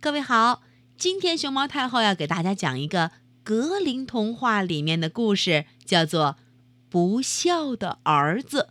[0.00, 0.62] 各位好，
[0.96, 3.10] 今天熊猫太后要给大家讲一个
[3.42, 6.36] 格林童话里面的故事，叫做
[6.88, 8.68] 《不孝的儿子》。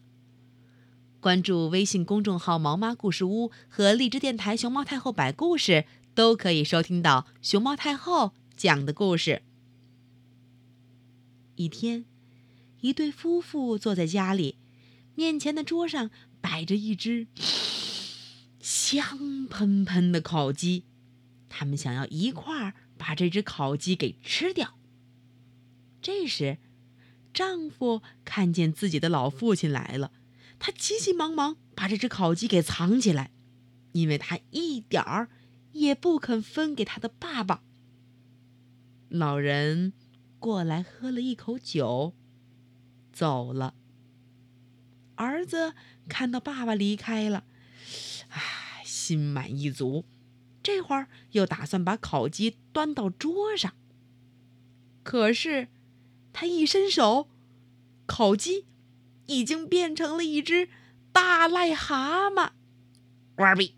[1.20, 5.84] 关注微信公众号“毛妈故事屋”和荔枝电台“熊猫太后摆故事”，
[6.16, 9.42] 都可以收听到熊猫太后讲的故事。
[11.56, 12.06] 一天，
[12.80, 14.56] 一对夫妇坐在家里，
[15.16, 16.10] 面前的桌上
[16.40, 17.28] 摆着一只
[18.62, 20.86] 香喷喷的烤鸡。
[21.50, 24.78] 他们想要一块儿把这只烤鸡给吃掉。
[26.02, 26.58] 这时，
[27.34, 30.12] 丈夫看见自己的老父亲来了，
[30.60, 33.32] 他急急忙忙把这只烤鸡给藏起来，
[33.92, 35.30] 因为他一点儿
[35.74, 37.64] 也不肯分给他的爸爸。
[39.10, 39.94] 老人
[40.40, 42.14] 过来喝了一口酒，
[43.12, 43.74] 走了。
[45.16, 45.74] 儿子
[46.08, 47.44] 看到爸爸离开了，
[48.30, 50.06] 唉，心满意足。
[50.68, 53.74] 这会儿又打算把烤鸡端到桌上，
[55.02, 55.70] 可是
[56.34, 57.30] 他一伸手，
[58.06, 58.66] 烤鸡
[59.28, 60.68] 已经变成了一只
[61.14, 62.50] 大癞蛤蟆，
[63.34, 63.76] 呱比，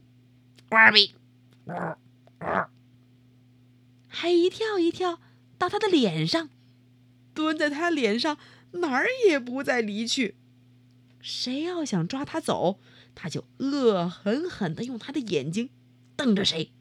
[0.68, 1.14] 呱比，
[4.08, 5.20] 还一跳一跳
[5.60, 6.50] 到他的脸上，
[7.36, 8.40] 蹲在他脸上，
[8.72, 10.38] 哪儿也不再离去。
[11.22, 12.80] 谁要想抓他走，
[13.14, 15.70] 他就恶狠狠地用他的眼睛
[16.16, 16.72] 瞪着谁。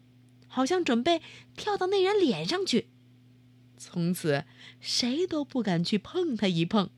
[0.59, 1.23] 好像准备
[1.55, 2.89] 跳到那人脸上去，
[3.77, 4.45] 从此
[4.81, 6.91] 谁都不敢去碰他一碰。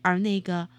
[0.00, 0.70] 而那个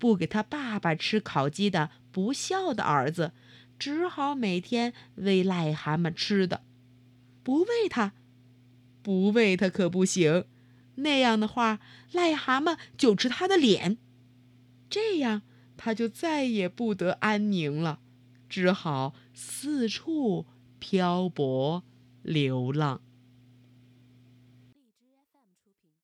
[0.00, 3.30] 不给他爸爸吃烤鸡的不孝的儿子，
[3.78, 6.64] 只好每天喂癞蛤蟆吃的，
[7.44, 8.12] 不喂他，
[9.00, 10.46] 不喂他可不行。
[10.96, 11.78] 那样的话，
[12.14, 13.96] 癞蛤蟆就吃他的脸，
[14.90, 15.42] 这样
[15.76, 18.00] 他就再也不得安宁了，
[18.48, 20.46] 只好四处。
[20.88, 21.82] 漂泊，
[22.22, 23.00] 流浪。